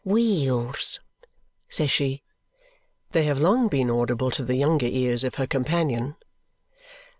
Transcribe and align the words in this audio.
"Wheels!" 0.03 0.99
says 1.69 1.91
she. 1.91 2.23
They 3.11 3.25
have 3.25 3.39
long 3.39 3.67
been 3.67 3.91
audible 3.91 4.31
to 4.31 4.43
the 4.43 4.55
younger 4.55 4.87
ears 4.87 5.23
of 5.23 5.35
her 5.35 5.45
companion. 5.45 6.15